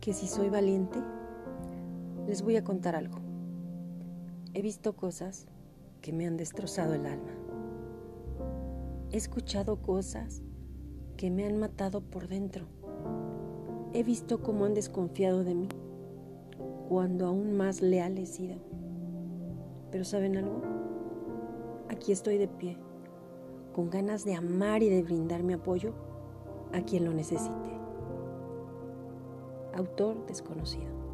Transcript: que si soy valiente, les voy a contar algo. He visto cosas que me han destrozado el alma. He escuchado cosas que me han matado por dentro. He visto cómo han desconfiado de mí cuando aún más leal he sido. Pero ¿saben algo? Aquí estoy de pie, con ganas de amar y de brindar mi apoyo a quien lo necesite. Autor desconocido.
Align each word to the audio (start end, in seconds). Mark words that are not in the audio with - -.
que 0.00 0.12
si 0.12 0.26
soy 0.26 0.48
valiente, 0.48 0.98
les 2.26 2.42
voy 2.42 2.56
a 2.56 2.64
contar 2.64 2.94
algo. 2.94 3.18
He 4.54 4.62
visto 4.62 4.94
cosas 4.94 5.46
que 6.00 6.12
me 6.12 6.26
han 6.26 6.36
destrozado 6.36 6.94
el 6.94 7.06
alma. 7.06 7.32
He 9.10 9.16
escuchado 9.16 9.82
cosas 9.82 10.42
que 11.16 11.30
me 11.30 11.46
han 11.46 11.58
matado 11.58 12.00
por 12.00 12.28
dentro. 12.28 12.66
He 13.92 14.02
visto 14.02 14.42
cómo 14.42 14.66
han 14.66 14.74
desconfiado 14.74 15.44
de 15.44 15.54
mí 15.54 15.68
cuando 16.88 17.26
aún 17.26 17.56
más 17.56 17.82
leal 17.82 18.18
he 18.18 18.26
sido. 18.26 18.56
Pero 19.90 20.04
¿saben 20.04 20.36
algo? 20.36 20.62
Aquí 21.88 22.12
estoy 22.12 22.38
de 22.38 22.48
pie, 22.48 22.78
con 23.72 23.90
ganas 23.90 24.24
de 24.24 24.34
amar 24.34 24.82
y 24.82 24.88
de 24.90 25.02
brindar 25.02 25.42
mi 25.42 25.54
apoyo 25.54 25.94
a 26.72 26.82
quien 26.82 27.04
lo 27.04 27.12
necesite. 27.12 27.78
Autor 29.78 30.26
desconocido. 30.26 31.07